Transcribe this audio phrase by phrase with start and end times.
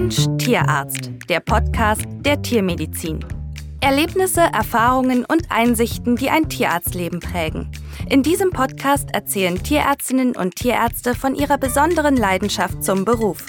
[0.00, 3.22] Mensch Tierarzt, der Podcast der Tiermedizin.
[3.82, 7.70] Erlebnisse, Erfahrungen und Einsichten, die ein Tierarztleben prägen.
[8.08, 13.44] In diesem Podcast erzählen Tierärztinnen und Tierärzte von ihrer besonderen Leidenschaft zum Beruf.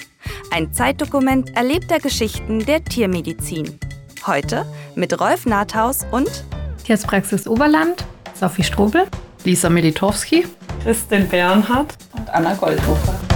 [0.50, 3.78] Ein Zeitdokument erlebter Geschichten der Tiermedizin.
[4.26, 6.44] Heute mit Rolf Nathaus und
[6.84, 9.06] Tierarztpraxis Oberland, Sophie Strobel,
[9.44, 10.44] Lisa Militowski,
[10.82, 13.31] Christin Bernhardt und Anna Goldhofer.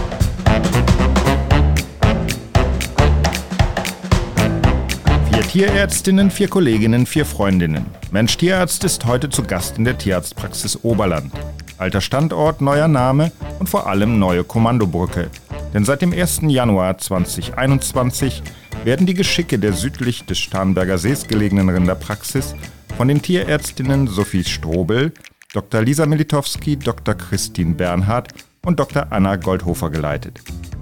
[5.56, 7.86] Tierärztinnen, vier Kolleginnen, vier Freundinnen.
[8.10, 11.32] Mensch Tierarzt ist heute zu Gast in der Tierarztpraxis Oberland.
[11.78, 15.30] Alter Standort, neuer Name und vor allem neue Kommandobrücke.
[15.72, 16.42] Denn seit dem 1.
[16.42, 18.42] Januar 2021
[18.84, 22.54] werden die Geschicke der südlich des Starnberger Sees gelegenen Rinderpraxis
[22.94, 25.14] von den Tierärztinnen Sophie Strobel,
[25.54, 25.80] Dr.
[25.80, 27.14] Lisa Militowski, Dr.
[27.14, 29.06] Christine Bernhardt und Dr.
[29.08, 30.38] Anna Goldhofer geleitet.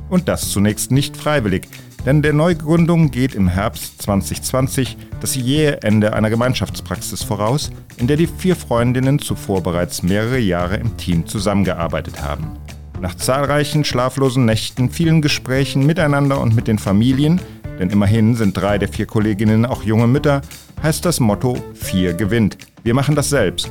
[0.09, 1.69] Und das zunächst nicht freiwillig,
[2.07, 8.17] denn der Neugründung geht im Herbst 2020 das jähe Ende einer Gemeinschaftspraxis voraus, in der
[8.17, 12.59] die vier Freundinnen zuvor bereits mehrere Jahre im Team zusammengearbeitet haben.
[13.01, 17.41] Nach zahlreichen schlaflosen Nächten, vielen Gesprächen miteinander und mit den Familien,
[17.79, 20.43] denn immerhin sind drei der vier Kolleginnen auch junge Mütter,
[20.83, 22.59] heißt das Motto Vier gewinnt.
[22.83, 23.71] Wir machen das selbst.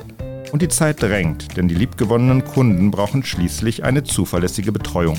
[0.52, 5.18] Und die Zeit drängt, denn die liebgewonnenen Kunden brauchen schließlich eine zuverlässige Betreuung.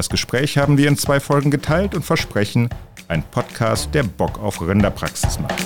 [0.00, 2.70] Das Gespräch haben wir in zwei Folgen geteilt und versprechen,
[3.08, 5.62] ein Podcast, der Bock auf Rinderpraxis macht.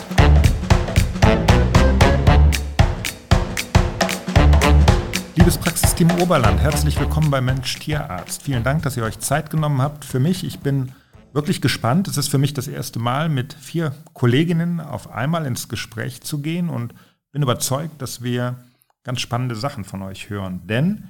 [5.37, 8.43] Liebes Praxisteam Oberland, herzlich willkommen bei Mensch Tierarzt.
[8.43, 10.43] Vielen Dank, dass ihr euch Zeit genommen habt für mich.
[10.43, 10.91] Ich bin
[11.33, 12.09] wirklich gespannt.
[12.09, 16.41] Es ist für mich das erste Mal, mit vier Kolleginnen auf einmal ins Gespräch zu
[16.41, 16.93] gehen und
[17.31, 18.57] bin überzeugt, dass wir
[19.05, 20.67] ganz spannende Sachen von euch hören.
[20.67, 21.05] Denn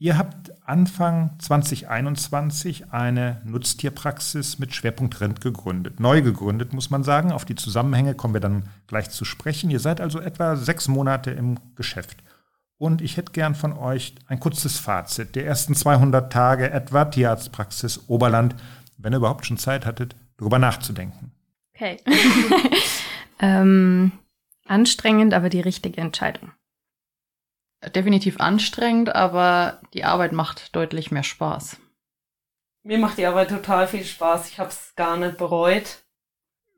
[0.00, 5.98] Ihr habt Anfang 2021 eine Nutztierpraxis mit Schwerpunkt Rind gegründet.
[5.98, 7.32] Neu gegründet, muss man sagen.
[7.32, 9.70] Auf die Zusammenhänge kommen wir dann gleich zu sprechen.
[9.70, 12.22] Ihr seid also etwa sechs Monate im Geschäft.
[12.76, 18.08] Und ich hätte gern von euch ein kurzes Fazit der ersten 200 Tage etwa Tierarztpraxis
[18.08, 18.54] Oberland,
[18.98, 21.32] wenn ihr überhaupt schon Zeit hattet, darüber nachzudenken.
[21.74, 21.96] Okay.
[23.40, 24.12] ähm,
[24.64, 26.52] anstrengend, aber die richtige Entscheidung
[27.94, 31.76] definitiv anstrengend, aber die Arbeit macht deutlich mehr Spaß.
[32.82, 34.48] Mir macht die Arbeit total viel Spaß.
[34.48, 36.02] Ich habe es gar nicht bereut.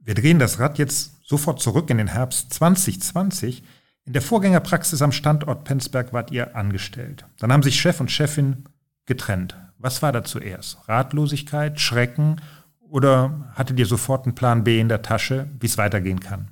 [0.01, 3.63] Wir drehen das Rad jetzt sofort zurück in den Herbst 2020.
[4.07, 7.27] In der Vorgängerpraxis am Standort Penzberg wart ihr angestellt.
[7.39, 8.65] Dann haben sich Chef und Chefin
[9.07, 9.57] getrennt.
[9.79, 10.79] Was war da zuerst?
[10.89, 12.41] Ratlosigkeit, Schrecken
[12.81, 16.51] oder hattet ihr sofort einen Plan B in der Tasche, wie es weitergehen kann?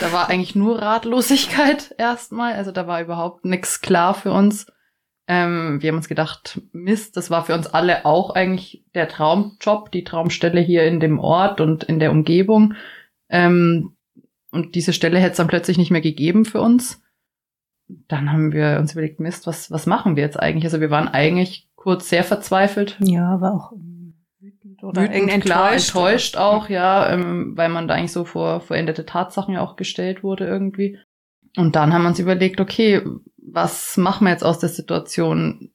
[0.00, 2.54] Da war eigentlich nur Ratlosigkeit erstmal.
[2.54, 4.66] Also da war überhaupt nichts klar für uns.
[5.26, 9.92] Ähm, wir haben uns gedacht, Mist, das war für uns alle auch eigentlich der Traumjob,
[9.92, 12.74] die Traumstelle hier in dem Ort und in der Umgebung.
[13.28, 13.96] Ähm,
[14.50, 17.00] und diese Stelle hätte es dann plötzlich nicht mehr gegeben für uns.
[17.86, 20.64] Dann haben wir uns überlegt, Mist, was, was machen wir jetzt eigentlich?
[20.64, 22.96] Also wir waren eigentlich kurz sehr verzweifelt.
[23.00, 23.72] Ja, aber auch
[24.82, 29.06] oder wütend, enttäuscht, klar, enttäuscht auch, ja, ähm, weil man da eigentlich so vor vollendete
[29.06, 30.98] Tatsachen ja auch gestellt wurde irgendwie.
[31.56, 33.02] Und dann haben wir uns überlegt, okay,
[33.36, 35.70] was machen wir jetzt aus der Situation?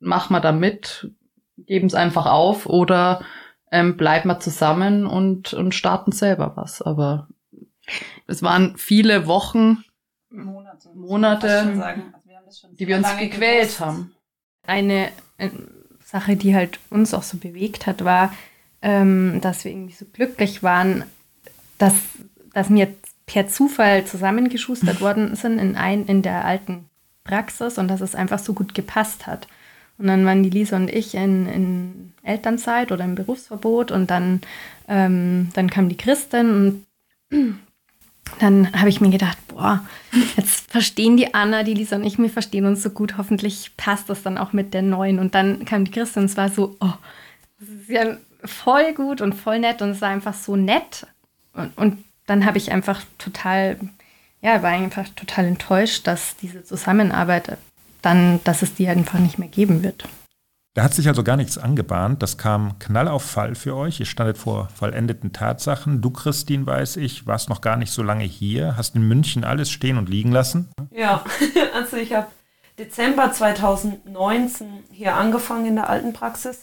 [0.00, 1.10] Machen wir da mit,
[1.56, 3.24] geben es einfach auf oder
[3.70, 6.82] ähm, bleiben wir zusammen und, und starten selber was.
[6.82, 7.28] Aber
[8.26, 9.84] es waren viele Wochen,
[10.30, 13.80] Monate, Monate also die wir uns gequält gewusst.
[13.80, 14.14] haben.
[14.66, 15.10] Eine
[16.14, 18.32] Sache, die halt uns auch so bewegt hat, war,
[18.82, 21.02] ähm, dass wir irgendwie so glücklich waren,
[21.78, 21.94] dass,
[22.52, 22.94] dass wir
[23.26, 26.84] per Zufall zusammengeschustert worden sind in, ein, in der alten
[27.24, 29.48] Praxis und dass es einfach so gut gepasst hat.
[29.98, 34.40] Und dann waren die Lisa und ich in, in Elternzeit oder im Berufsverbot und dann,
[34.86, 36.84] ähm, dann kam die Christin
[37.30, 37.63] und
[38.38, 39.84] dann habe ich mir gedacht, boah,
[40.36, 44.08] jetzt verstehen die Anna, die Lisa und ich, wir verstehen uns so gut, hoffentlich passt
[44.08, 45.18] das dann auch mit der neuen.
[45.18, 46.92] Und dann kam die Christin und es war so, oh,
[47.60, 51.06] das ist ja voll gut und voll nett und es war einfach so nett.
[51.52, 53.78] Und, und dann habe ich einfach total,
[54.40, 57.58] ja, war einfach total enttäuscht, dass diese Zusammenarbeit
[58.02, 60.08] dann, dass es die einfach nicht mehr geben wird.
[60.74, 62.20] Da hat sich also gar nichts angebahnt.
[62.20, 64.00] Das kam knall auf Fall für euch.
[64.00, 66.00] Ihr standet vor vollendeten Tatsachen.
[66.00, 69.70] Du, Christine, weiß ich, warst noch gar nicht so lange hier, hast in München alles
[69.70, 70.68] stehen und liegen lassen.
[70.90, 71.24] Ja,
[71.74, 72.26] also ich habe
[72.76, 76.62] Dezember 2019 hier angefangen in der alten Praxis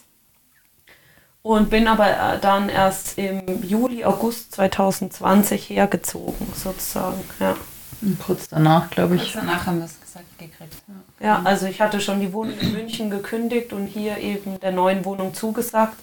[1.41, 7.21] und bin aber äh, dann erst im Juli, August 2020 hergezogen, sozusagen.
[7.39, 7.55] Ja.
[8.01, 9.33] Und kurz danach, glaube ich.
[9.33, 10.75] Kurz danach haben wir es gesagt gekriegt.
[11.19, 11.27] Ja.
[11.27, 15.05] ja, also ich hatte schon die Wohnung in München gekündigt und hier eben der neuen
[15.05, 15.97] Wohnung zugesagt.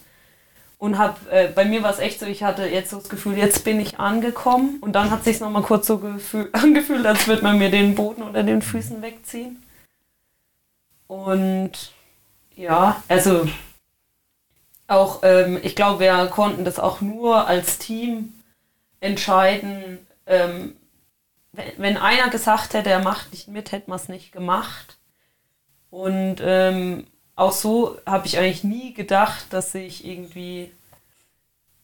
[0.79, 3.37] und habe äh, bei mir war es echt so, ich hatte jetzt so das Gefühl,
[3.37, 7.27] jetzt bin ich angekommen und dann hat sich noch mal kurz so gefühl, angefühlt, als
[7.27, 9.63] würde man mir den Boden unter den Füßen wegziehen.
[11.09, 11.73] Und
[12.55, 13.49] ja, also
[14.87, 18.33] auch ähm, ich glaube, wir konnten das auch nur als Team
[19.01, 19.99] entscheiden.
[20.27, 20.75] Ähm,
[21.77, 24.99] wenn, einer gesagt hätte, er macht nicht mit, hätte man es nicht gemacht.
[25.91, 27.07] Und ähm,
[27.37, 30.71] auch so habe ich eigentlich nie gedacht, dass ich irgendwie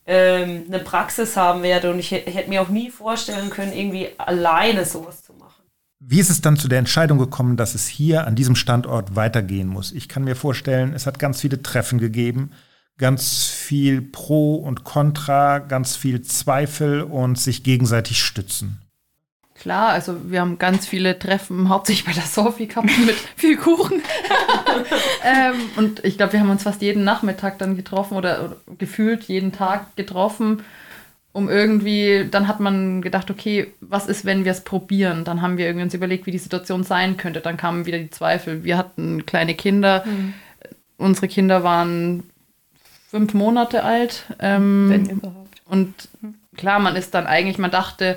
[0.07, 4.85] ähm, eine Praxis haben werde und ich hätte mir auch nie vorstellen können, irgendwie alleine
[4.85, 5.63] sowas zu machen.
[6.01, 9.69] Wie ist es dann zu der Entscheidung gekommen, dass es hier an diesem Standort weitergehen
[9.69, 9.93] muss?
[9.93, 12.51] Ich kann mir vorstellen, es hat ganz viele Treffen gegeben,
[12.99, 18.84] ganz viel Pro und Contra, ganz viel Zweifel und sich gegenseitig stützen.
[19.55, 24.03] Klar, also wir haben ganz viele Treffen, hauptsächlich bei der Sophie gehabt mit viel Kuchen.
[25.25, 29.25] ähm, und ich glaube, wir haben uns fast jeden Nachmittag dann getroffen oder, oder, gefühlt
[29.25, 30.65] jeden Tag getroffen,
[31.33, 35.25] um irgendwie, dann hat man gedacht, okay, was ist, wenn wir es probieren?
[35.25, 37.41] Dann haben wir irgendwie uns überlegt, wie die Situation sein könnte.
[37.41, 38.65] Dann kamen wieder die Zweifel.
[38.65, 40.05] Wir hatten kleine Kinder.
[40.07, 40.35] Mhm.
[40.97, 42.23] Unsere Kinder waren
[43.09, 44.27] fünf Monate alt.
[44.39, 45.61] Ähm, wenn überhaupt.
[45.67, 45.95] Und
[46.57, 48.17] klar, man ist dann eigentlich, man dachte,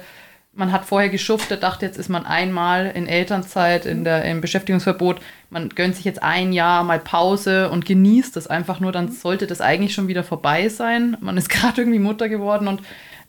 [0.57, 5.21] man hat vorher geschuftet, dachte, jetzt ist man einmal in Elternzeit, in der, im Beschäftigungsverbot,
[5.51, 9.45] man gönnt sich jetzt ein Jahr mal Pause und genießt das einfach nur, dann sollte
[9.45, 11.15] das eigentlich schon wieder vorbei sein.
[11.21, 12.81] Man ist gerade irgendwie Mutter geworden und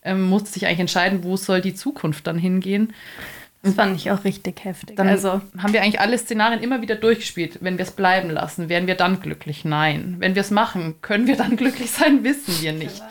[0.03, 2.95] ähm, musste sich eigentlich entscheiden, wo soll die Zukunft dann hingehen.
[3.63, 4.97] Das fand ich auch richtig heftig.
[4.97, 7.59] Dann also haben wir eigentlich alle Szenarien immer wieder durchgespielt.
[7.61, 9.65] Wenn wir es bleiben lassen, wären wir dann glücklich?
[9.65, 10.17] Nein.
[10.21, 12.23] Wenn wir es machen, können wir dann glücklich sein?
[12.23, 13.03] Wissen wir nicht.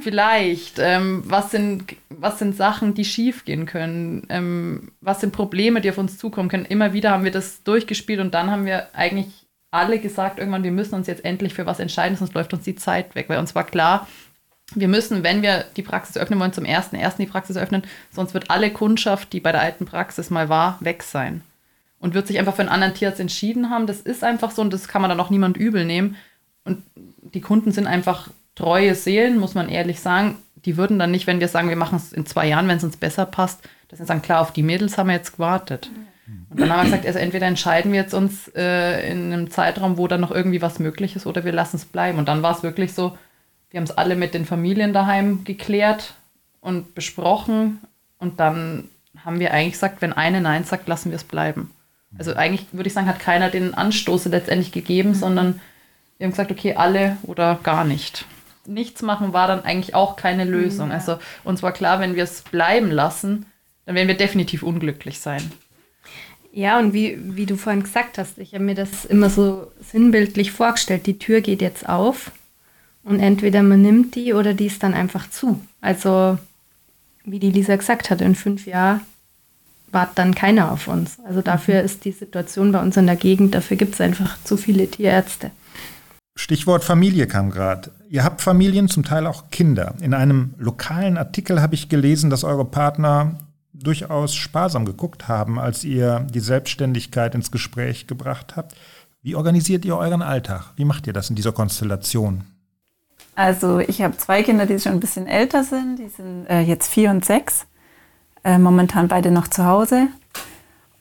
[0.00, 0.78] Vielleicht.
[0.78, 4.26] Ähm, was, sind, was sind Sachen, die schief gehen können?
[4.28, 6.64] Ähm, was sind Probleme, die auf uns zukommen können?
[6.64, 9.26] Immer wieder haben wir das durchgespielt und dann haben wir eigentlich
[9.72, 12.76] alle gesagt, irgendwann, wir müssen uns jetzt endlich für was entscheiden, sonst läuft uns die
[12.76, 13.28] Zeit weg.
[13.28, 14.06] Weil uns war klar,
[14.74, 18.34] wir müssen, wenn wir die Praxis öffnen wollen, zum ersten, ersten die Praxis öffnen, sonst
[18.34, 21.42] wird alle Kundschaft, die bei der alten Praxis mal war, weg sein.
[21.98, 23.86] Und wird sich einfach für einen anderen Tierarzt entschieden haben.
[23.86, 26.16] Das ist einfach so und das kann man dann auch niemand übel nehmen.
[26.64, 30.38] Und die Kunden sind einfach treue Seelen, muss man ehrlich sagen.
[30.64, 32.84] Die würden dann nicht, wenn wir sagen, wir machen es in zwei Jahren, wenn es
[32.84, 35.90] uns besser passt, dass sie sagen, klar, auf die Mädels haben wir jetzt gewartet.
[36.50, 39.98] Und dann haben wir gesagt, also entweder entscheiden wir jetzt uns äh, in einem Zeitraum,
[39.98, 42.18] wo dann noch irgendwie was möglich ist, oder wir lassen es bleiben.
[42.18, 43.16] Und dann war es wirklich so,
[43.72, 46.14] wir haben es alle mit den Familien daheim geklärt
[46.60, 47.80] und besprochen.
[48.18, 48.88] Und dann
[49.24, 51.70] haben wir eigentlich gesagt, wenn eine Nein sagt, lassen wir es bleiben.
[52.18, 55.14] Also eigentlich würde ich sagen, hat keiner den Anstoß letztendlich gegeben, mhm.
[55.14, 55.60] sondern
[56.18, 58.26] wir haben gesagt, okay, alle oder gar nicht.
[58.66, 60.86] Nichts machen war dann eigentlich auch keine Lösung.
[60.86, 60.98] Mhm, ja.
[60.98, 63.46] Also uns war klar, wenn wir es bleiben lassen,
[63.86, 65.50] dann werden wir definitiv unglücklich sein.
[66.52, 70.52] Ja, und wie, wie du vorhin gesagt hast, ich habe mir das immer so sinnbildlich
[70.52, 71.06] vorgestellt.
[71.06, 72.30] Die Tür geht jetzt auf
[73.04, 75.60] und entweder man nimmt die oder die ist dann einfach zu.
[75.80, 76.38] Also,
[77.24, 79.00] wie die Lisa gesagt hat, in fünf Jahren
[79.92, 81.18] wartet dann keiner auf uns.
[81.24, 81.84] Also dafür mhm.
[81.84, 85.50] ist die Situation bei uns in der Gegend, dafür gibt es einfach zu viele Tierärzte.
[86.34, 87.90] Stichwort Familie kam gerade.
[88.08, 89.94] Ihr habt Familien, zum Teil auch Kinder.
[90.00, 93.34] In einem lokalen Artikel habe ich gelesen, dass eure Partner
[93.74, 98.74] durchaus sparsam geguckt haben, als ihr die Selbstständigkeit ins Gespräch gebracht habt.
[99.22, 100.72] Wie organisiert ihr euren Alltag?
[100.76, 102.44] Wie macht ihr das in dieser Konstellation?
[103.34, 105.96] Also ich habe zwei Kinder, die schon ein bisschen älter sind.
[105.96, 107.66] Die sind äh, jetzt vier und sechs.
[108.44, 110.08] Äh, momentan beide noch zu Hause.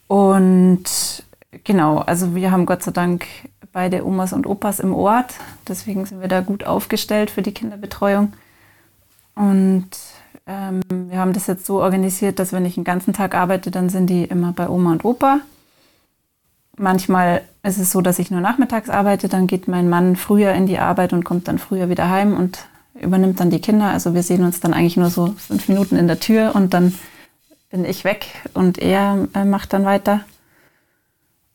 [0.07, 1.23] Und
[1.63, 3.25] genau, also wir haben Gott sei Dank
[3.73, 5.33] beide Omas und Opas im Ort.
[5.67, 8.33] Deswegen sind wir da gut aufgestellt für die Kinderbetreuung.
[9.35, 9.89] Und
[10.47, 13.89] ähm, wir haben das jetzt so organisiert, dass wenn ich den ganzen Tag arbeite, dann
[13.89, 15.39] sind die immer bei Oma und Opa.
[16.77, 20.65] Manchmal ist es so, dass ich nur nachmittags arbeite, dann geht mein Mann früher in
[20.65, 22.65] die Arbeit und kommt dann früher wieder heim und
[22.99, 23.91] übernimmt dann die Kinder.
[23.91, 26.93] Also wir sehen uns dann eigentlich nur so fünf Minuten in der Tür und dann
[27.69, 30.21] bin ich weg und er äh, macht dann weiter.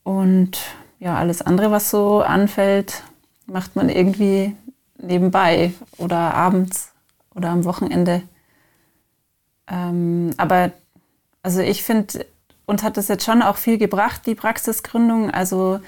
[0.03, 0.57] Und
[0.99, 3.03] ja, alles andere, was so anfällt,
[3.45, 4.55] macht man irgendwie
[4.97, 6.91] nebenbei oder abends
[7.35, 8.23] oder am Wochenende.
[9.69, 10.71] Ähm, aber
[11.43, 12.25] also ich finde,
[12.65, 15.29] uns hat das jetzt schon auch viel gebracht, die Praxisgründung.
[15.29, 15.79] Also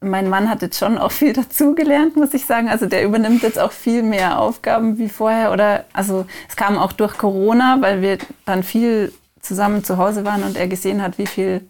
[0.00, 2.68] mein Mann hat jetzt schon auch viel dazugelernt, muss ich sagen.
[2.68, 5.52] Also der übernimmt jetzt auch viel mehr Aufgaben wie vorher.
[5.52, 10.42] Oder also es kam auch durch Corona, weil wir dann viel zusammen zu Hause waren
[10.42, 11.62] und er gesehen hat, wie viel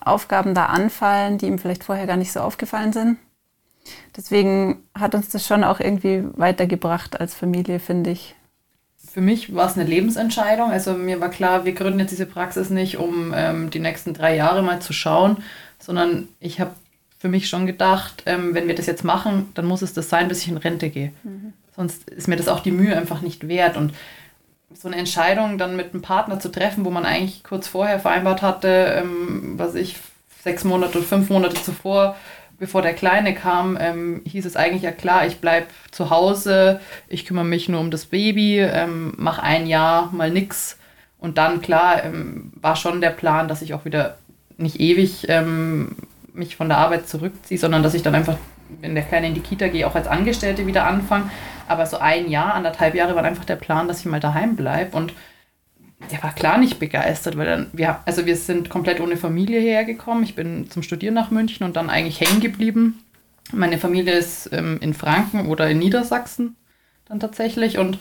[0.00, 3.18] Aufgaben da anfallen, die ihm vielleicht vorher gar nicht so aufgefallen sind.
[4.16, 8.34] Deswegen hat uns das schon auch irgendwie weitergebracht als Familie, finde ich
[9.14, 10.72] für mich war es eine Lebensentscheidung.
[10.72, 14.34] Also mir war klar, wir gründen jetzt diese Praxis nicht, um ähm, die nächsten drei
[14.34, 15.36] Jahre mal zu schauen,
[15.78, 16.72] sondern ich habe
[17.24, 20.28] für mich schon gedacht, ähm, wenn wir das jetzt machen, dann muss es das sein,
[20.28, 21.10] bis ich in Rente gehe.
[21.22, 21.54] Mhm.
[21.74, 23.78] sonst ist mir das auch die Mühe einfach nicht wert.
[23.78, 23.94] Und
[24.74, 28.42] so eine Entscheidung dann mit einem Partner zu treffen, wo man eigentlich kurz vorher vereinbart
[28.42, 29.96] hatte, ähm, was ich
[30.42, 32.14] sechs Monate oder fünf Monate zuvor,
[32.58, 36.78] bevor der Kleine kam, ähm, hieß es eigentlich ja klar, ich bleibe zu Hause,
[37.08, 40.76] ich kümmere mich nur um das Baby, ähm, mache ein Jahr mal nix.
[41.18, 44.18] Und dann, klar, ähm, war schon der Plan, dass ich auch wieder
[44.58, 45.96] nicht ewig ähm,
[46.34, 48.36] mich von der Arbeit zurückziehe, sondern dass ich dann einfach,
[48.80, 51.30] wenn der Kleine in die Kita gehe, auch als Angestellte wieder anfange.
[51.68, 54.96] Aber so ein Jahr, anderthalb Jahre war einfach der Plan, dass ich mal daheim bleibe.
[54.96, 55.14] Und
[56.10, 60.24] der war klar nicht begeistert, weil dann, wir, also wir sind komplett ohne Familie hergekommen.
[60.24, 63.00] Ich bin zum Studieren nach München und dann eigentlich hängen geblieben.
[63.52, 66.56] Meine Familie ist ähm, in Franken oder in Niedersachsen
[67.06, 67.78] dann tatsächlich.
[67.78, 67.98] Und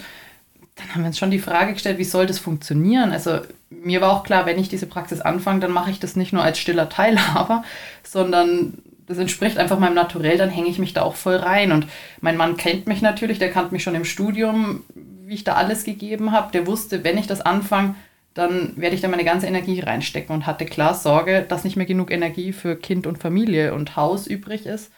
[0.75, 3.11] dann haben wir uns schon die Frage gestellt, wie soll das funktionieren?
[3.11, 3.39] Also
[3.69, 6.43] mir war auch klar, wenn ich diese Praxis anfange, dann mache ich das nicht nur
[6.43, 7.63] als stiller Teilhaber,
[8.03, 8.73] sondern
[9.05, 11.71] das entspricht einfach meinem Naturell, dann hänge ich mich da auch voll rein.
[11.71, 11.87] Und
[12.21, 15.83] mein Mann kennt mich natürlich, der kannte mich schon im Studium, wie ich da alles
[15.83, 16.51] gegeben habe.
[16.53, 17.95] Der wusste, wenn ich das anfange,
[18.33, 21.85] dann werde ich da meine ganze Energie reinstecken und hatte klar Sorge, dass nicht mehr
[21.85, 24.91] genug Energie für Kind und Familie und Haus übrig ist.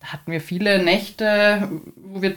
[0.00, 2.30] Da hatten wir viele Nächte, wo wir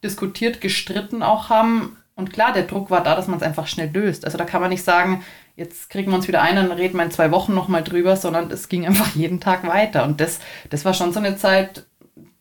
[0.00, 1.96] durchdiskutiert, gestritten auch haben.
[2.14, 4.24] Und klar, der Druck war da, dass man es einfach schnell löst.
[4.24, 5.24] Also da kann man nicht sagen,
[5.56, 8.50] jetzt kriegen wir uns wieder ein, dann reden wir in zwei Wochen nochmal drüber, sondern
[8.50, 10.04] es ging einfach jeden Tag weiter.
[10.04, 11.86] Und das, das war schon so eine Zeit,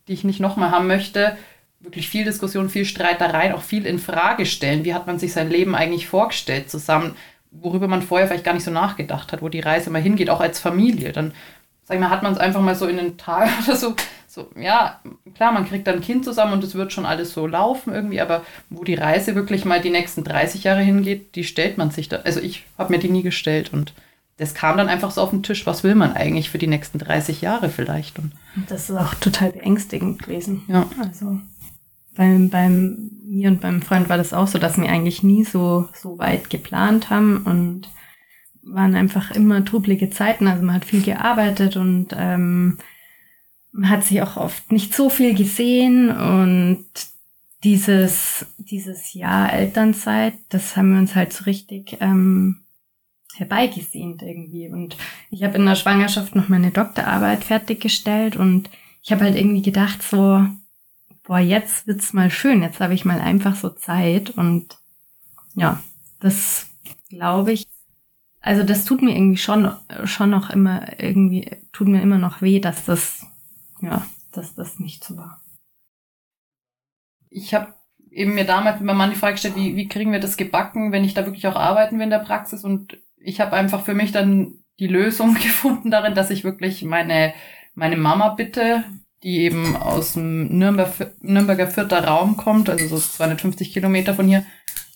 [0.08, 1.38] die ich nicht nochmal haben möchte.
[1.80, 4.84] Wirklich viel Diskussion, viel Streitereien, auch viel in Frage stellen.
[4.84, 7.16] Wie hat man sich sein Leben eigentlich vorgestellt zusammen,
[7.52, 10.42] worüber man vorher vielleicht gar nicht so nachgedacht hat, wo die Reise mal hingeht, auch
[10.42, 11.14] als Familie.
[11.14, 11.34] Dann,
[11.90, 13.96] sag ich mal, hat man es einfach mal so in den Tag oder so
[14.30, 15.00] so, ja,
[15.34, 18.22] klar, man kriegt dann ein Kind zusammen und es wird schon alles so laufen irgendwie,
[18.22, 22.10] aber wo die Reise wirklich mal die nächsten 30 Jahre hingeht, die stellt man sich
[22.10, 22.18] da.
[22.18, 23.94] Also ich habe mir die nie gestellt und
[24.38, 25.66] das kam dann einfach so auf den Tisch.
[25.66, 28.20] Was will man eigentlich für die nächsten 30 Jahre vielleicht?
[28.20, 28.32] Und
[28.68, 30.62] das ist auch total beängstigend gewesen.
[30.68, 30.88] Ja.
[31.02, 31.40] Also
[32.16, 35.90] beim, beim mir und beim Freund war das auch so, dass wir eigentlich nie so,
[35.94, 37.90] so weit geplant haben und
[38.64, 40.48] waren einfach immer trublige Zeiten.
[40.48, 42.78] Also man hat viel gearbeitet und ähm,
[43.72, 46.86] man hat sich auch oft nicht so viel gesehen und
[47.64, 52.62] dieses, dieses Jahr Elternzeit, das haben wir uns halt so richtig ähm,
[53.36, 54.70] herbeigesehnt irgendwie.
[54.70, 54.98] Und
[55.30, 58.70] ich habe in der Schwangerschaft noch meine Doktorarbeit fertiggestellt und
[59.02, 60.46] ich habe halt irgendwie gedacht so,
[61.24, 64.78] boah, jetzt wird's mal schön, jetzt habe ich mal einfach so Zeit und
[65.56, 65.82] ja,
[66.20, 66.68] das
[67.10, 67.66] glaube ich.
[68.42, 69.72] Also das tut mir irgendwie schon,
[70.06, 73.26] schon noch immer irgendwie, tut mir immer noch weh, dass das
[73.82, 75.42] ja, dass das nicht so war.
[77.30, 77.74] Ich habe
[78.12, 80.92] eben mir damals mit meinem Mann die Frage gestellt, wie, wie kriegen wir das gebacken,
[80.92, 82.64] wenn ich da wirklich auch arbeiten will in der Praxis.
[82.64, 87.34] Und ich habe einfach für mich dann die Lösung gefunden darin, dass ich wirklich meine,
[87.76, 88.84] meine Mama bitte,
[89.24, 90.92] die eben aus dem Nürnberg,
[91.22, 94.46] Nürnberger Vierter Raum kommt, also so 250 Kilometer von hier,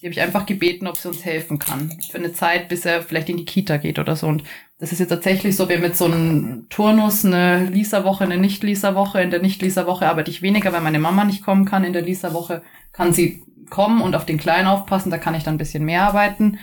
[0.04, 1.98] die habe ich einfach gebeten, ob sie uns helfen kann.
[2.12, 4.28] Für eine Zeit, bis er vielleicht in die Kita geht oder so.
[4.28, 4.44] Und
[4.78, 9.22] das ist jetzt tatsächlich so, wir mit so einem Turnus, eine Lisa-Woche, eine Nicht-Lisa-Woche.
[9.22, 11.86] In der Nicht-Lisa-Woche arbeite ich weniger, weil meine Mama nicht kommen kann.
[11.86, 15.10] In der Lisa-Woche kann sie kommen und auf den Kleinen aufpassen.
[15.10, 16.60] Da kann ich dann ein bisschen mehr arbeiten.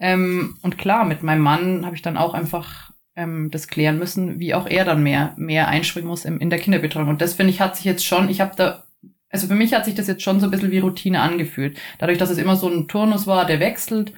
[0.00, 4.40] Ähm, und klar, mit meinem Mann habe ich dann auch einfach ähm, das klären müssen,
[4.40, 7.06] wie auch er dann mehr, mehr einspringen muss im, in der Kinderbetreuung.
[7.06, 8.82] Und das finde ich hat sich jetzt schon, ich habe da
[9.30, 11.78] also für mich hat sich das jetzt schon so ein bisschen wie Routine angefühlt.
[11.98, 14.12] Dadurch, dass es immer so ein Turnus war, der wechselt.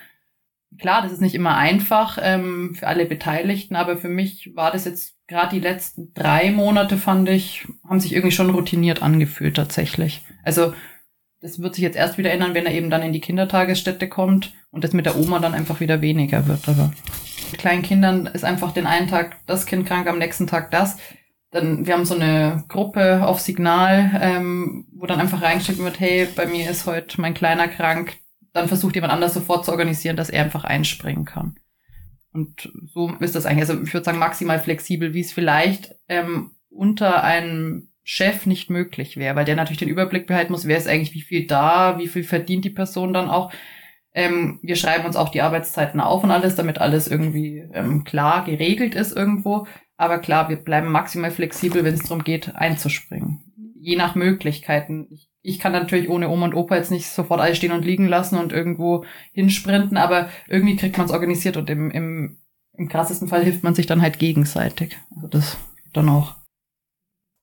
[0.79, 4.87] Klar, das ist nicht immer einfach ähm, für alle Beteiligten, aber für mich war das
[4.87, 10.23] jetzt gerade die letzten drei Monate, fand ich, haben sich irgendwie schon routiniert angefühlt tatsächlich.
[10.43, 10.73] Also
[11.43, 14.55] das wird sich jetzt erst wieder ändern, wenn er eben dann in die Kindertagesstätte kommt
[14.71, 16.67] und das mit der Oma dann einfach wieder weniger wird.
[16.69, 16.93] Aber
[17.51, 20.97] mit kleinen Kindern ist einfach den einen Tag das Kind krank, am nächsten Tag das
[21.53, 26.27] dann, wir haben so eine Gruppe auf Signal, ähm, wo dann einfach reingeschrieben wird, hey,
[26.35, 28.17] bei mir ist heute mein Kleiner krank.
[28.55, 31.57] Dann versucht jemand anders sofort zu organisieren, dass er einfach einspringen kann.
[32.33, 36.53] Und so ist das eigentlich, also ich würde sagen, maximal flexibel, wie es vielleicht ähm,
[36.71, 40.89] unter einem Chef nicht möglich wäre, weil der natürlich den Überblick behalten muss, wer ist
[40.89, 43.53] eigentlich wie viel da, wie viel verdient die Person dann auch.
[44.15, 48.45] Ähm, wir schreiben uns auch die Arbeitszeiten auf und alles, damit alles irgendwie ähm, klar
[48.45, 49.67] geregelt ist irgendwo.
[50.03, 53.39] Aber klar, wir bleiben maximal flexibel, wenn es darum geht, einzuspringen.
[53.77, 55.07] Je nach Möglichkeiten.
[55.13, 58.09] Ich, ich kann natürlich ohne Oma und Opa jetzt nicht sofort alles stehen und liegen
[58.09, 62.39] lassen und irgendwo hinsprinten, aber irgendwie kriegt man es organisiert und im, im,
[62.73, 64.99] im krassesten Fall hilft man sich dann halt gegenseitig.
[65.15, 65.57] Also das
[65.93, 66.35] dann auch.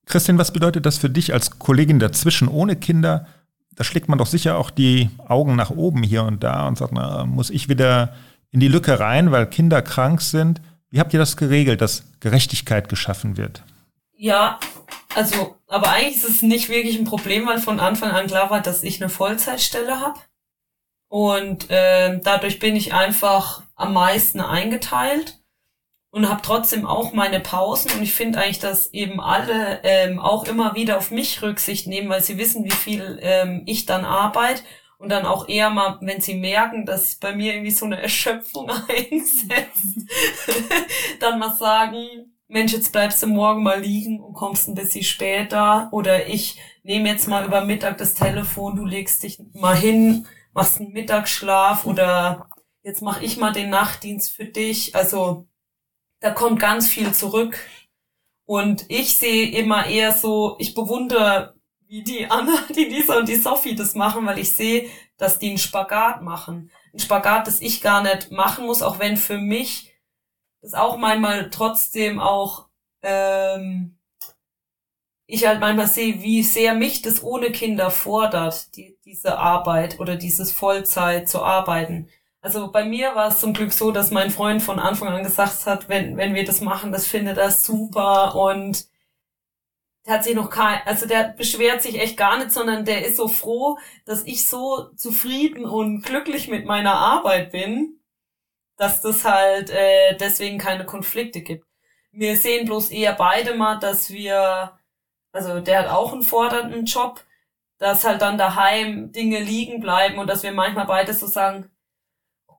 [0.04, 3.26] Christian, was bedeutet das für dich als Kollegin dazwischen ohne Kinder?
[3.74, 6.92] Da schlägt man doch sicher auch die Augen nach oben hier und da und sagt,
[6.92, 8.12] na, muss ich wieder
[8.50, 10.60] in die Lücke rein, weil Kinder krank sind?
[10.90, 13.62] Wie habt ihr das geregelt, dass Gerechtigkeit geschaffen wird?
[14.16, 14.58] Ja,
[15.14, 18.60] Also, aber eigentlich ist es nicht wirklich ein Problem, weil von Anfang an klar war,
[18.60, 20.20] dass ich eine Vollzeitstelle habe.
[21.08, 25.40] Und äh, dadurch bin ich einfach am meisten eingeteilt
[26.12, 27.90] und habe trotzdem auch meine Pausen.
[27.92, 32.08] Und ich finde eigentlich, dass eben alle ähm, auch immer wieder auf mich Rücksicht nehmen,
[32.08, 34.62] weil sie wissen, wie viel ähm, ich dann arbeite.
[35.00, 38.70] Und dann auch eher mal, wenn sie merken, dass bei mir irgendwie so eine Erschöpfung
[38.88, 40.06] einsetzt,
[41.20, 45.88] dann mal sagen, Mensch, jetzt bleibst du morgen mal liegen und kommst ein bisschen später.
[45.92, 50.78] Oder ich nehme jetzt mal über Mittag das Telefon, du legst dich mal hin, machst
[50.78, 52.50] einen Mittagsschlaf oder
[52.82, 54.94] jetzt mache ich mal den Nachtdienst für dich.
[54.94, 55.48] Also
[56.20, 57.58] da kommt ganz viel zurück.
[58.44, 61.54] Und ich sehe immer eher so, ich bewundere,
[61.90, 65.48] wie die Anna, die Lisa und die Sophie das machen, weil ich sehe, dass die
[65.50, 66.70] einen Spagat machen.
[66.94, 69.92] Ein Spagat, das ich gar nicht machen muss, auch wenn für mich
[70.62, 72.68] das auch manchmal trotzdem auch
[73.02, 73.98] ähm,
[75.26, 80.16] ich halt manchmal sehe, wie sehr mich das ohne Kinder fordert, die, diese Arbeit oder
[80.16, 82.08] dieses Vollzeit zu arbeiten.
[82.40, 85.66] Also bei mir war es zum Glück so, dass mein Freund von Anfang an gesagt
[85.66, 88.89] hat, wenn, wenn wir das machen, das findet er super und
[90.10, 93.28] hat sich noch kein, also der beschwert sich echt gar nicht, sondern der ist so
[93.28, 98.00] froh, dass ich so zufrieden und glücklich mit meiner Arbeit bin,
[98.76, 101.66] dass das halt äh, deswegen keine Konflikte gibt.
[102.12, 104.78] Wir sehen bloß eher beide mal, dass wir,
[105.32, 107.24] also der hat auch einen fordernden Job,
[107.78, 111.70] dass halt dann daheim Dinge liegen bleiben und dass wir manchmal beide so sagen,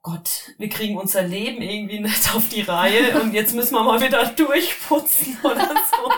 [0.04, 4.02] Gott, wir kriegen unser Leben irgendwie nicht auf die Reihe und jetzt müssen wir mal
[4.02, 6.12] wieder durchputzen oder so.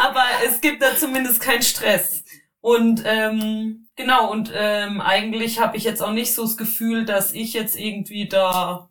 [0.00, 2.24] Aber es gibt da zumindest keinen Stress.
[2.60, 7.32] Und ähm, genau, und ähm, eigentlich habe ich jetzt auch nicht so das Gefühl, dass
[7.32, 8.88] ich jetzt irgendwie da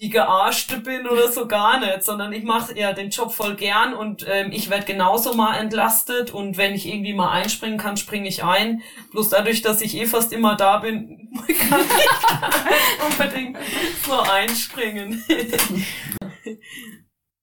[0.00, 3.92] die Gearschte bin oder so gar nicht, sondern ich mache ja den Job voll gern
[3.92, 8.26] und ähm, ich werde genauso mal entlastet und wenn ich irgendwie mal einspringen kann, springe
[8.26, 8.80] ich ein.
[9.12, 11.28] Bloß dadurch, dass ich eh fast immer da bin,
[11.68, 13.58] kann ich unbedingt
[14.06, 15.22] so einspringen.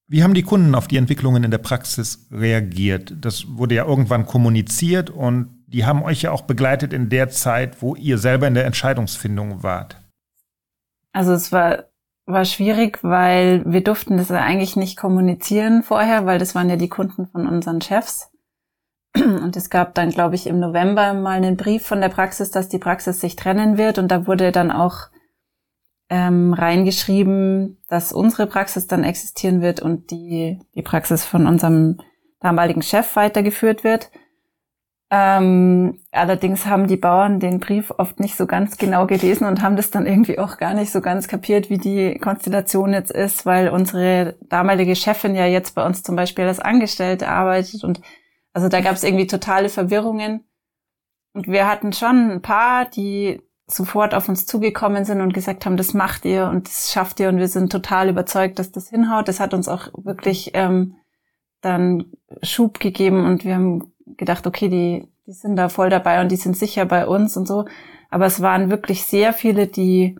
[0.07, 3.13] Wie haben die Kunden auf die Entwicklungen in der Praxis reagiert?
[3.21, 7.81] Das wurde ja irgendwann kommuniziert und die haben euch ja auch begleitet in der Zeit,
[7.83, 10.01] wo ihr selber in der Entscheidungsfindung wart.
[11.11, 11.85] Also es war,
[12.27, 16.89] war schwierig, weil wir durften das eigentlich nicht kommunizieren vorher, weil das waren ja die
[16.89, 18.29] Kunden von unseren Chefs.
[19.15, 22.67] Und es gab dann, glaube ich, im November mal einen Brief von der Praxis, dass
[22.67, 23.97] die Praxis sich trennen wird.
[23.97, 25.07] Und da wurde dann auch
[26.09, 31.97] ähm, reingeschrieben, dass unsere Praxis dann existieren wird und die, die Praxis von unserem
[32.41, 34.11] damaligen Chef weitergeführt wird.
[35.09, 39.77] Ähm, allerdings haben die Bauern den Brief oft nicht so ganz genau gelesen und haben
[39.77, 43.69] das dann irgendwie auch gar nicht so ganz kapiert, wie die Konstellation jetzt ist, weil
[43.69, 48.01] unsere damalige Chefin ja jetzt bei uns zum Beispiel als Angestellte arbeitet und
[48.51, 50.43] also da gab es irgendwie totale Verwirrungen.
[51.33, 55.77] Und wir hatten schon ein paar, die sofort auf uns zugekommen sind und gesagt haben,
[55.77, 59.27] das macht ihr und das schafft ihr und wir sind total überzeugt, dass das hinhaut.
[59.27, 60.95] Das hat uns auch wirklich ähm,
[61.61, 62.05] dann
[62.41, 66.37] Schub gegeben und wir haben gedacht, okay, die, die sind da voll dabei und die
[66.37, 67.65] sind sicher bei uns und so.
[68.09, 70.17] Aber es waren wirklich sehr viele, die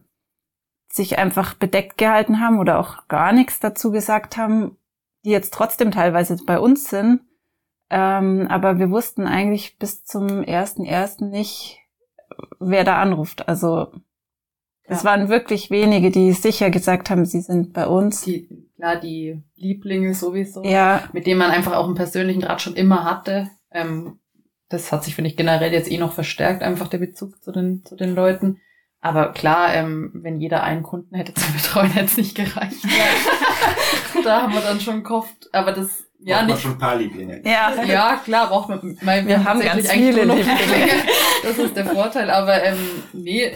[0.89, 4.77] sich einfach bedeckt gehalten haben oder auch gar nichts dazu gesagt haben,
[5.23, 7.21] die jetzt trotzdem teilweise bei uns sind.
[7.89, 11.79] Ähm, aber wir wussten eigentlich bis zum ersten ersten nicht,
[12.59, 13.47] wer da anruft.
[13.47, 13.91] Also
[14.83, 18.23] es waren wirklich wenige, die sicher gesagt haben, sie sind bei uns.
[18.23, 21.03] Die, klar, die Lieblinge sowieso, ja.
[21.11, 23.49] mit denen man einfach auch einen persönlichen Rat schon immer hatte.
[23.77, 24.19] Ähm,
[24.69, 27.85] das hat sich, finde ich, generell jetzt eh noch verstärkt, einfach der Bezug zu den,
[27.85, 28.59] zu den Leuten.
[28.99, 32.83] Aber klar, ähm, wenn jeder einen Kunden hätte zu betreuen, hätte es nicht gereicht.
[34.23, 35.47] da haben wir dann schon gehofft.
[35.53, 36.61] Aber das ja, braucht nicht.
[36.61, 37.41] schon ein paar Lieblinge.
[37.45, 38.97] Ja, ja klar, braucht man.
[39.01, 40.47] Mein, wir, wir haben ganz viele Lieblinge.
[41.43, 42.29] das ist der Vorteil.
[42.29, 42.77] Aber ähm,
[43.13, 43.55] nee,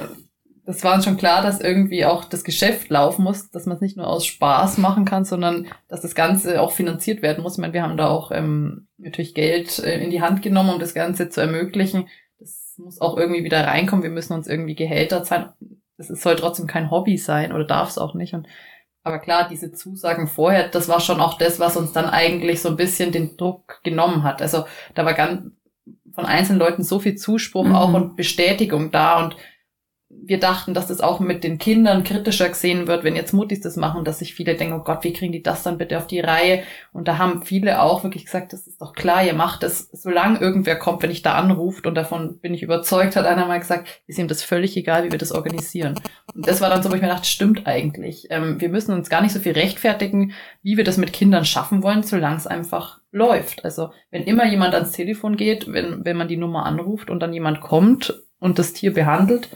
[0.65, 3.81] das war uns schon klar, dass irgendwie auch das Geschäft laufen muss, dass man es
[3.81, 7.53] nicht nur aus Spaß machen kann, sondern dass das Ganze auch finanziert werden muss.
[7.53, 10.79] Ich meine, wir haben da auch ähm, natürlich Geld äh, in die Hand genommen, um
[10.79, 12.07] das Ganze zu ermöglichen.
[12.39, 14.03] Das muss auch irgendwie wieder reinkommen.
[14.03, 15.49] Wir müssen uns irgendwie Gehälter zahlen.
[15.97, 18.33] Es soll trotzdem kein Hobby sein oder darf es auch nicht.
[18.33, 18.47] Und
[19.03, 22.69] aber klar, diese Zusagen vorher, das war schon auch das, was uns dann eigentlich so
[22.69, 24.43] ein bisschen den Druck genommen hat.
[24.43, 25.51] Also da war ganz
[26.13, 27.75] von einzelnen Leuten so viel Zuspruch mhm.
[27.75, 29.35] auch und Bestätigung da und
[30.23, 33.75] wir dachten, dass das auch mit den Kindern kritischer gesehen wird, wenn jetzt Muttis das
[33.75, 36.19] machen, dass sich viele denken, oh Gott, wie kriegen die das dann bitte auf die
[36.19, 36.63] Reihe?
[36.93, 40.39] Und da haben viele auch wirklich gesagt, das ist doch klar, ihr macht das, solange
[40.39, 44.03] irgendwer kommt, wenn ich da anruft und davon bin ich überzeugt, hat einer mal gesagt,
[44.07, 45.99] ist ihm das völlig egal, wie wir das organisieren.
[46.33, 48.27] Und das war dann so, wo ich mir dachte, stimmt eigentlich.
[48.29, 51.83] Ähm, wir müssen uns gar nicht so viel rechtfertigen, wie wir das mit Kindern schaffen
[51.83, 53.65] wollen, solange es einfach läuft.
[53.65, 57.33] Also wenn immer jemand ans Telefon geht, wenn, wenn man die Nummer anruft und dann
[57.33, 59.49] jemand kommt und das Tier behandelt,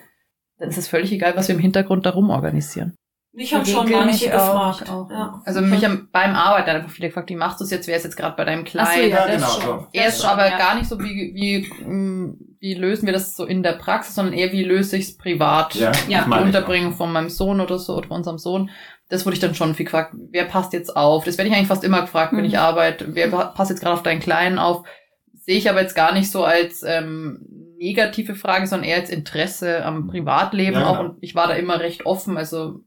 [0.57, 2.95] dann ist es völlig egal, was wir im Hintergrund darum organisieren.
[3.35, 4.89] Mich haben schon manche gefragt.
[4.89, 5.41] Auch, ja.
[5.43, 7.85] Also mich haben beim Arbeiten einfach viele gefragt, wie machst du es jetzt?
[7.85, 9.09] Wer ist jetzt gerade bei deinem Kleinen?
[9.11, 9.87] So, ja, genau, so.
[9.91, 10.57] Erst schon, aber ja.
[10.57, 14.33] gar nicht so, wie, wie, mm, wie lösen wir das so in der Praxis, sondern
[14.33, 15.75] eher, wie löse ich es privat?
[15.75, 16.23] Ja, ja.
[16.23, 18.69] Die Unterbringung von meinem Sohn oder so, oder von unserem Sohn.
[19.09, 20.15] Das wurde ich dann schon viel gefragt.
[20.31, 21.25] Wer passt jetzt auf?
[21.25, 22.45] Das werde ich eigentlich fast immer gefragt, wenn mhm.
[22.45, 23.15] ich arbeite.
[23.15, 24.87] Wer passt jetzt gerade auf deinen Kleinen auf?
[25.33, 29.83] Sehe ich aber jetzt gar nicht so als ähm, negative Frage, sondern eher als Interesse
[29.85, 30.99] am Privatleben ja, auch.
[30.99, 32.37] Und ich war da immer recht offen.
[32.37, 32.81] Also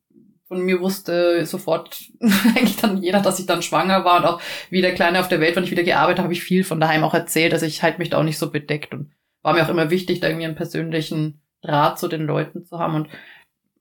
[0.48, 4.81] von mir wusste sofort eigentlich dann jeder, dass ich dann schwanger war und auch wie
[4.81, 7.05] der Kleine auf der Welt, wenn ich wieder gearbeitet habe, habe ich viel von daheim
[7.05, 7.53] auch erzählt.
[7.53, 10.20] Also ich halte mich da auch nicht so bedeckt und war mir auch immer wichtig,
[10.20, 12.94] da irgendwie einen persönlichen Draht zu den Leuten zu haben.
[12.94, 13.09] Und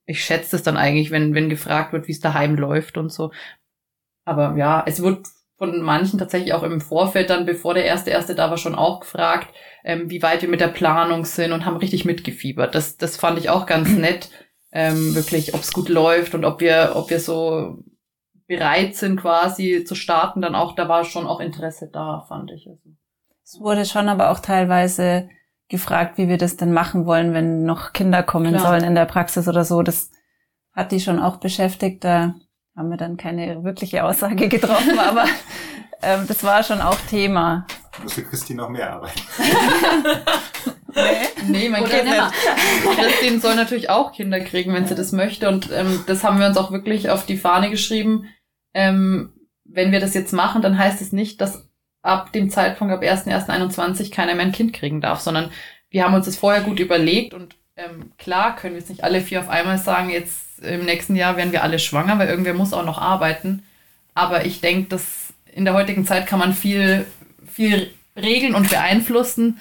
[0.06, 3.32] ich schätze es dann eigentlich, wenn, wenn gefragt wird, wie es daheim läuft und so.
[4.26, 8.36] Aber ja, es wird von manchen tatsächlich auch im Vorfeld dann, bevor der erste erste
[8.36, 9.54] da war, schon auch gefragt,
[9.88, 12.76] ähm, wie weit wir mit der Planung sind und haben richtig mitgefiebert.
[12.76, 14.30] Das, das fand ich auch ganz nett,
[14.73, 17.78] ähm, wirklich, ob es gut läuft und ob wir, ob wir so
[18.47, 20.41] bereit sind, quasi zu starten.
[20.41, 22.67] Dann auch, da war schon auch Interesse da, fand ich.
[22.67, 22.82] Also.
[23.45, 25.30] Es wurde schon aber auch teilweise
[25.69, 28.67] gefragt, wie wir das denn machen wollen, wenn noch Kinder kommen Klar.
[28.67, 29.84] sollen in der Praxis oder so.
[29.84, 30.12] Das
[30.73, 32.04] hat die schon auch beschäftigt.
[32.04, 32.36] Da
[32.76, 35.28] haben wir dann keine wirkliche Aussage getroffen, aber
[36.02, 37.65] ähm, das war schon auch Thema.
[38.03, 39.21] Musste Christine noch mehr arbeiten.
[40.95, 42.10] nee, nee mein Kind
[42.95, 45.49] Christine soll natürlich auch Kinder kriegen, wenn sie das möchte.
[45.49, 48.29] Und ähm, das haben wir uns auch wirklich auf die Fahne geschrieben.
[48.73, 49.33] Ähm,
[49.63, 51.67] wenn wir das jetzt machen, dann heißt es nicht, dass
[52.01, 55.51] ab dem Zeitpunkt, ab 1.1.21 keiner mehr ein Kind kriegen darf, sondern
[55.89, 59.21] wir haben uns das vorher gut überlegt und ähm, klar können wir jetzt nicht alle
[59.21, 62.73] vier auf einmal sagen, jetzt im nächsten Jahr werden wir alle schwanger, weil irgendwer muss
[62.73, 63.63] auch noch arbeiten.
[64.15, 67.05] Aber ich denke, dass in der heutigen Zeit kann man viel,
[67.58, 69.58] viel regeln und beeinflussen.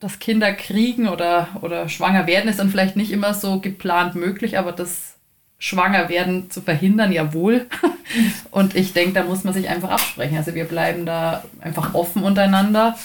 [0.00, 4.58] Dass Kinder kriegen oder, oder schwanger werden, ist dann vielleicht nicht immer so geplant möglich,
[4.58, 5.16] aber das
[5.58, 7.66] schwanger werden zu verhindern, jawohl.
[8.50, 10.36] Und ich denke, da muss man sich einfach absprechen.
[10.36, 12.96] Also wir bleiben da einfach offen untereinander.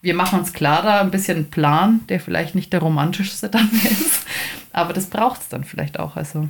[0.00, 4.26] Wir machen uns klar da ein bisschen Plan, der vielleicht nicht der romantischste dann ist.
[4.72, 6.16] Aber das braucht es dann vielleicht auch.
[6.16, 6.48] Also.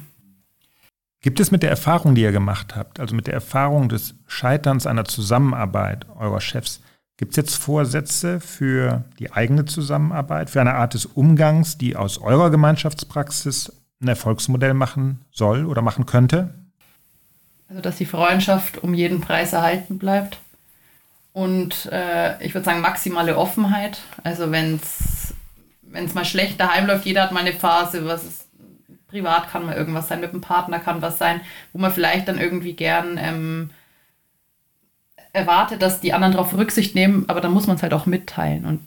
[1.21, 4.87] Gibt es mit der Erfahrung, die ihr gemacht habt, also mit der Erfahrung des Scheiterns
[4.87, 6.81] einer Zusammenarbeit eurer Chefs,
[7.17, 12.19] gibt es jetzt Vorsätze für die eigene Zusammenarbeit, für eine Art des Umgangs, die aus
[12.19, 13.73] eurer Gemeinschaftspraxis
[14.03, 16.55] ein Erfolgsmodell machen soll oder machen könnte?
[17.69, 20.39] Also, dass die Freundschaft um jeden Preis erhalten bleibt.
[21.33, 24.03] Und äh, ich würde sagen, maximale Offenheit.
[24.23, 24.81] Also, wenn
[25.93, 28.47] es mal schlecht daheim läuft, jeder hat mal eine Phase, was ist,
[29.09, 31.41] privat kann mal irgendwas sein, mit dem Partner kann was sein,
[31.73, 33.71] wo man vielleicht dann irgendwie gern ähm,
[35.35, 38.65] erwartet, dass die anderen darauf Rücksicht nehmen, aber dann muss man es halt auch mitteilen.
[38.65, 38.81] Und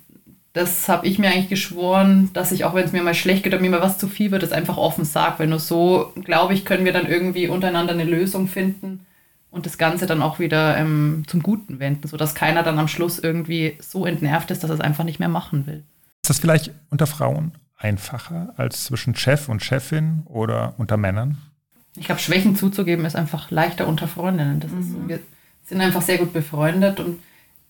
[0.53, 3.53] das habe ich mir eigentlich geschworen, dass ich auch, wenn es mir mal schlecht geht
[3.53, 5.39] oder mir mal was zu viel wird, das einfach offen sage.
[5.39, 9.05] Weil nur so, glaube ich, können wir dann irgendwie untereinander eine Lösung finden
[9.51, 13.19] und das Ganze dann auch wieder ähm, zum Guten wenden, sodass keiner dann am Schluss
[13.19, 15.83] irgendwie so entnervt ist, dass er es einfach nicht mehr machen will.
[16.23, 21.37] Ist das vielleicht unter Frauen einfacher als zwischen Chef und Chefin oder unter Männern?
[21.97, 24.59] Ich glaube, Schwächen zuzugeben ist einfach leichter unter Freundinnen.
[24.59, 25.09] Das ist, mhm.
[25.09, 25.19] wir
[25.67, 27.19] sind einfach sehr gut befreundet und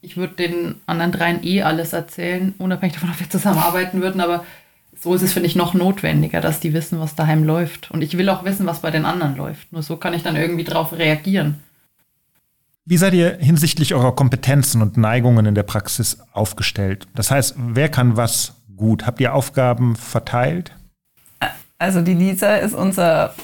[0.02, 4.46] ich würde den anderen dreien eh alles erzählen, unabhängig davon, ob wir zusammenarbeiten würden, aber
[5.00, 7.92] so ist es, finde ich, noch notwendiger, dass die wissen, was daheim läuft.
[7.92, 9.72] Und ich will auch wissen, was bei den anderen läuft.
[9.72, 11.62] Nur so kann ich dann irgendwie darauf reagieren.
[12.86, 17.08] Wie seid ihr hinsichtlich eurer Kompetenzen und Neigungen in der Praxis aufgestellt?
[17.14, 19.06] Das heißt, wer kann was gut?
[19.06, 20.72] Habt ihr Aufgaben verteilt?
[21.78, 23.36] Also die Lisa ist unser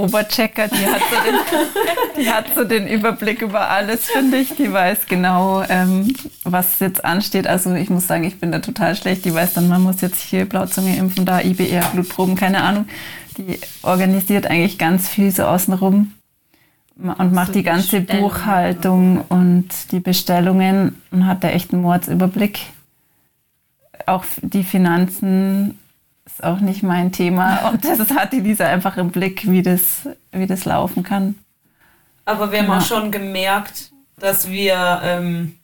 [0.00, 4.54] Oberchecker, die hat, so den, die hat so den Überblick über alles, finde ich.
[4.56, 7.46] Die weiß genau, ähm, was jetzt ansteht.
[7.46, 9.24] Also ich muss sagen, ich bin da total schlecht.
[9.24, 12.86] Die weiß dann, man muss jetzt hier Blauzunge impfen, da IBR, Blutproben, keine Ahnung.
[13.36, 16.12] Die organisiert eigentlich ganz viel so außenrum
[16.96, 22.60] und macht so die ganze Buchhaltung und die Bestellungen und hat da echt einen Mordsüberblick.
[24.06, 25.78] Auch die Finanzen
[26.32, 27.70] ist auch nicht mein Thema.
[27.70, 31.36] Und das hat die Lisa einfach im Blick, wie das, wie das laufen kann.
[32.24, 32.78] Aber wir haben ja.
[32.78, 35.56] auch schon gemerkt, dass wir ähm,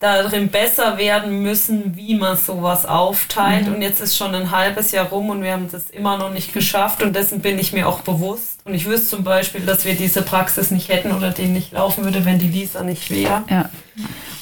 [0.00, 3.66] darin besser werden müssen, wie man sowas aufteilt.
[3.66, 3.74] Mhm.
[3.74, 6.52] Und jetzt ist schon ein halbes Jahr rum und wir haben das immer noch nicht
[6.52, 8.60] geschafft und dessen bin ich mir auch bewusst.
[8.64, 12.04] Und ich wüsste zum Beispiel, dass wir diese Praxis nicht hätten oder den nicht laufen
[12.04, 13.42] würde, wenn die Lisa nicht wäre.
[13.50, 13.70] Ja.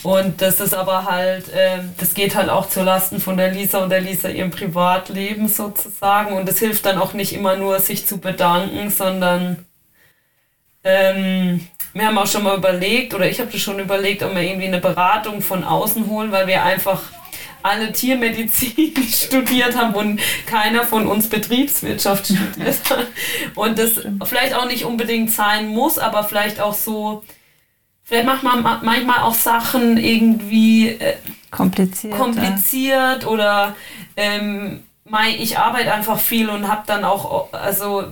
[0.03, 3.83] Und das ist aber halt, äh, das geht halt auch zu Lasten von der Lisa
[3.83, 6.37] und der Lisa ihrem Privatleben sozusagen.
[6.37, 9.64] Und es hilft dann auch nicht immer nur, sich zu bedanken, sondern
[10.87, 14.66] ähm, wir haben auch schon mal überlegt, oder ich habe schon überlegt, ob wir irgendwie
[14.66, 17.03] eine Beratung von außen holen, weil wir einfach
[17.62, 23.07] alle Tiermedizin studiert haben und keiner von uns Betriebswirtschaft studiert hat.
[23.55, 27.25] Und das vielleicht auch nicht unbedingt sein muss, aber vielleicht auch so,
[28.05, 31.14] vielleicht macht man manchmal auch Sachen irgendwie äh,
[31.51, 33.75] kompliziert, kompliziert oder
[34.16, 34.85] ähm,
[35.38, 38.05] ich arbeite einfach viel und habe dann auch, also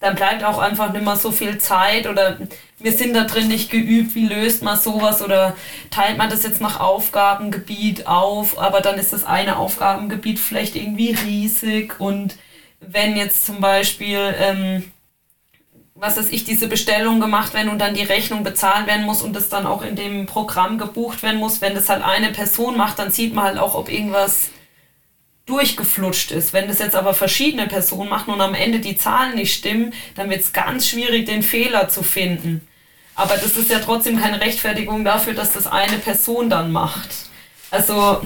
[0.00, 2.38] dann bleibt auch einfach nicht mehr so viel Zeit oder
[2.78, 5.54] wir sind da drin nicht geübt, wie löst man sowas oder
[5.90, 11.12] teilt man das jetzt nach Aufgabengebiet auf, aber dann ist das eine Aufgabengebiet vielleicht irgendwie
[11.12, 12.36] riesig und
[12.80, 14.90] wenn jetzt zum Beispiel, ähm,
[15.94, 19.34] was weiß ich, diese Bestellung gemacht werden und dann die Rechnung bezahlt werden muss und
[19.34, 22.98] das dann auch in dem Programm gebucht werden muss, wenn das halt eine Person macht,
[22.98, 24.48] dann sieht man halt auch, ob irgendwas
[25.50, 26.52] durchgeflutscht ist.
[26.52, 30.30] Wenn das jetzt aber verschiedene Personen machen und am Ende die Zahlen nicht stimmen, dann
[30.30, 32.66] wird es ganz schwierig, den Fehler zu finden.
[33.16, 37.10] Aber das ist ja trotzdem keine Rechtfertigung dafür, dass das eine Person dann macht.
[37.70, 38.22] Also.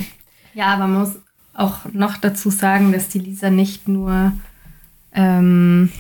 [0.52, 1.16] Ja, aber man muss
[1.54, 4.32] auch noch dazu sagen, dass die Lisa nicht nur
[5.14, 5.90] ähm,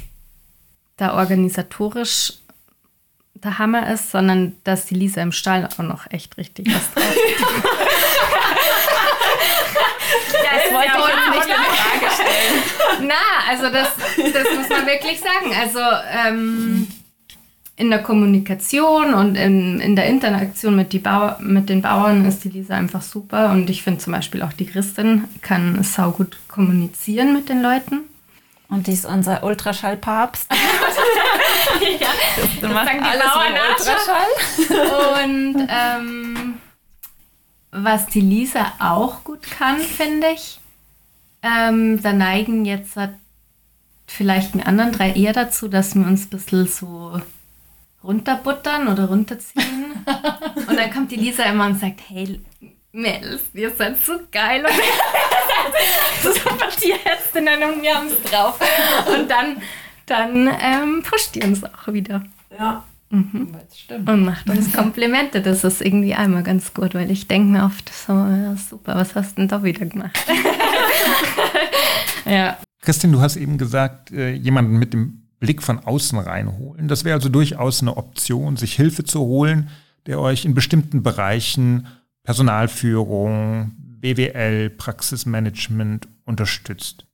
[0.96, 2.34] da organisatorisch
[3.34, 7.16] der Hammer ist, sondern dass die Lisa im Stall auch noch echt richtig was drauf
[10.32, 13.08] das wollte ja, ich jetzt nicht in Frage stellen.
[13.08, 13.88] Na, also das,
[14.32, 15.54] das muss man wirklich sagen.
[15.60, 15.80] Also
[16.12, 16.88] ähm,
[17.76, 22.44] in der Kommunikation und in, in der Interaktion mit, die Bau mit den Bauern ist
[22.44, 23.50] die Lisa einfach super.
[23.50, 28.02] Und ich finde zum Beispiel auch die Christin kann saugut kommunizieren mit den Leuten.
[28.68, 30.50] Und die ist unser Ultraschallpapst.
[32.00, 35.24] ja, das, das macht alles mit Ultraschall.
[35.24, 36.53] Und ähm,
[37.74, 40.60] was die Lisa auch gut kann, finde ich,
[41.42, 42.94] ähm, da neigen jetzt
[44.06, 47.20] vielleicht die anderen drei eher dazu, dass wir uns ein bisschen so
[48.04, 50.04] runterbuttern oder runterziehen.
[50.68, 52.40] und dann kommt die Lisa immer und sagt, hey,
[52.92, 54.64] Mädels, ihr seid so geil.
[54.64, 58.60] Und super Tierärztinnen und wir haben es drauf.
[59.08, 59.60] Und dann,
[60.06, 62.22] dann ähm, pusht ihr uns auch wieder.
[62.56, 62.84] Ja.
[63.10, 63.56] Mhm.
[64.06, 65.40] Und macht uns Komplimente.
[65.40, 69.14] Das ist irgendwie einmal ganz gut, weil ich denke mir oft so, ja, super, was
[69.14, 70.16] hast du denn da wieder gemacht?
[72.26, 72.58] ja.
[72.80, 76.88] Christine, du hast eben gesagt, äh, jemanden mit dem Blick von außen reinholen.
[76.88, 79.70] Das wäre also durchaus eine Option, sich Hilfe zu holen,
[80.06, 81.86] der euch in bestimmten Bereichen
[82.24, 87.06] Personalführung, BWL, Praxismanagement unterstützt.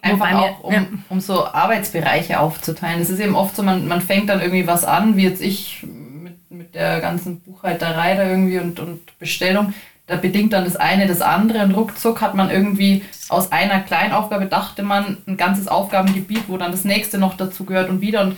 [0.00, 0.86] Einfach auch, um, ja.
[1.08, 3.00] um so Arbeitsbereiche aufzuteilen.
[3.00, 5.84] Es ist eben oft so, man, man fängt dann irgendwie was an, wie jetzt ich
[5.84, 9.74] mit, mit der ganzen Buchhalterei da irgendwie und, und Bestellung.
[10.06, 14.12] Da bedingt dann das eine das andere und ruckzuck hat man irgendwie aus einer kleinen
[14.12, 18.22] Aufgabe, dachte man, ein ganzes Aufgabengebiet, wo dann das nächste noch dazu gehört und wieder.
[18.22, 18.36] Und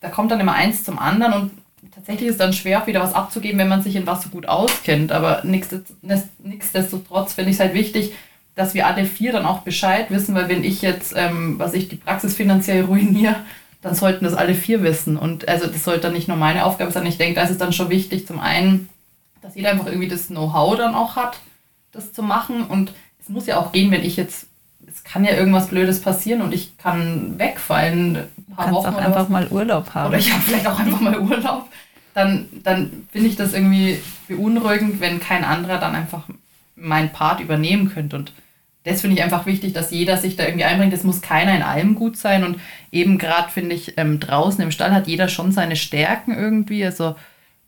[0.00, 1.50] da kommt dann immer eins zum anderen und
[1.92, 4.46] tatsächlich ist es dann schwer, wieder was abzugeben, wenn man sich in was so gut
[4.46, 5.10] auskennt.
[5.10, 8.12] Aber nichtsdestotrotz finde ich es halt wichtig,
[8.60, 11.88] dass wir alle vier dann auch Bescheid wissen, weil wenn ich jetzt, ähm, was ich
[11.88, 13.36] die Praxis finanziell ruiniere,
[13.80, 15.16] dann sollten das alle vier wissen.
[15.16, 17.06] Und also das sollte dann nicht nur meine Aufgabe sein.
[17.06, 18.90] Ich denke, da ist es dann schon wichtig, zum einen,
[19.40, 21.40] dass jeder einfach irgendwie das Know-how dann auch hat,
[21.92, 22.64] das zu machen.
[22.66, 24.46] Und es muss ja auch gehen, wenn ich jetzt,
[24.86, 28.16] es kann ja irgendwas Blödes passieren und ich kann wegfallen.
[28.16, 29.28] Ein paar du Wochen auch einfach was.
[29.30, 30.08] mal Urlaub haben.
[30.08, 31.64] Oder ich habe vielleicht auch einfach mal Urlaub.
[32.12, 36.24] Dann, dann finde ich das irgendwie beunruhigend, wenn kein anderer dann einfach
[36.76, 38.16] meinen Part übernehmen könnte.
[38.16, 38.32] Und
[38.84, 40.92] das finde ich einfach wichtig, dass jeder sich da irgendwie einbringt.
[40.94, 42.44] Es muss keiner in allem gut sein.
[42.44, 42.58] Und
[42.90, 46.84] eben gerade finde ich, ähm, draußen im Stall hat jeder schon seine Stärken irgendwie.
[46.84, 47.14] Also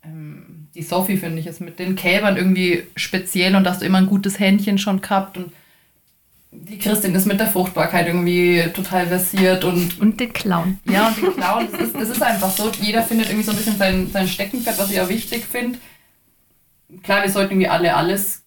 [0.03, 3.85] ähm, die Sophie, finde ich, ist mit den Kälbern irgendwie speziell und da hast du
[3.85, 5.37] immer ein gutes Händchen schon gehabt.
[5.37, 5.51] Und
[6.51, 9.99] die Christin ist mit der Fruchtbarkeit irgendwie total versiert und.
[10.01, 10.79] Und den Clown.
[10.89, 11.67] Ja, und den Clown.
[11.71, 12.71] Das ist, das ist einfach so.
[12.81, 15.77] Jeder findet irgendwie so ein bisschen sein, sein Steckenpferd, was ich auch wichtig finde.
[17.03, 18.42] Klar, wir sollten irgendwie alle alles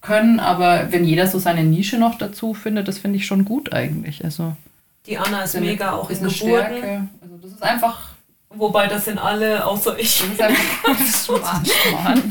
[0.00, 3.72] können, aber wenn jeder so seine Nische noch dazu findet, das finde ich schon gut
[3.72, 4.24] eigentlich.
[4.24, 4.56] Also
[5.06, 7.08] die Anna ist mega auch ist eine Stärke.
[7.20, 8.16] Also das ist einfach
[8.58, 10.18] Wobei das sind alle außer ich.
[10.18, 11.60] Das ist einfach.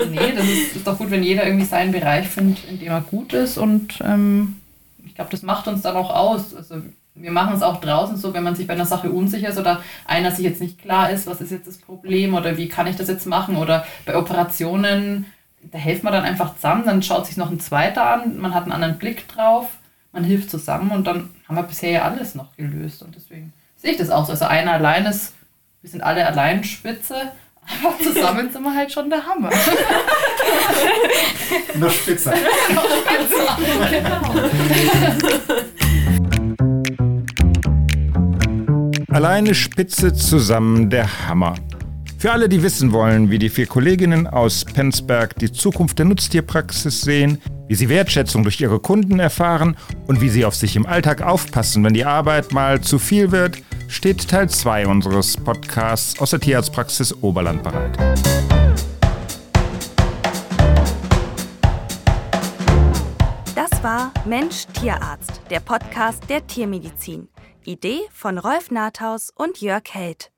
[0.10, 3.00] Nee, das ist, ist, doch gut, wenn jeder irgendwie seinen Bereich findet, in dem er
[3.02, 3.58] gut ist.
[3.58, 4.56] Und ähm,
[5.04, 6.54] ich glaube, das macht uns dann auch aus.
[6.54, 6.76] Also
[7.14, 9.82] wir machen es auch draußen so, wenn man sich bei einer Sache unsicher ist oder
[10.06, 12.96] einer sich jetzt nicht klar ist, was ist jetzt das Problem oder wie kann ich
[12.96, 15.26] das jetzt machen oder bei Operationen
[15.62, 18.62] da helfen wir dann einfach zusammen, dann schaut sich noch ein zweiter an, man hat
[18.64, 19.68] einen anderen Blick drauf,
[20.12, 23.02] man hilft zusammen und dann haben wir bisher ja alles noch gelöst.
[23.02, 24.32] Und deswegen sehe ich das auch so.
[24.32, 25.34] Also einer allein ist,
[25.82, 27.14] wir sind alle allein spitze,
[27.84, 29.50] aber zusammen sind wir halt schon der Hammer.
[31.76, 32.34] noch spitzer.
[32.74, 33.58] noch spitzer,
[33.90, 34.34] genau.
[39.12, 41.56] Alleine Spitze zusammen der Hammer.
[42.20, 47.00] Für alle, die wissen wollen, wie die vier Kolleginnen aus Penzberg die Zukunft der Nutztierpraxis
[47.00, 49.74] sehen, wie sie Wertschätzung durch ihre Kunden erfahren
[50.06, 53.62] und wie sie auf sich im Alltag aufpassen, wenn die Arbeit mal zu viel wird,
[53.88, 57.96] steht Teil 2 unseres Podcasts aus der Tierarztpraxis Oberland bereit.
[63.54, 67.28] Das war Mensch Tierarzt, der Podcast der Tiermedizin.
[67.64, 70.30] Idee von Rolf Nathaus und Jörg Held.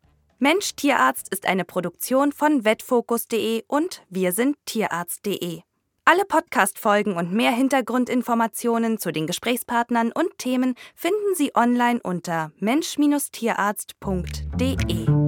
[0.42, 5.61] Mensch Tierarzt ist eine Produktion von vetfokus.de und wir sind tierarzt.de.
[6.05, 15.21] Alle Podcast-Folgen und mehr Hintergrundinformationen zu den Gesprächspartnern und Themen finden Sie online unter mensch-tierarzt.de.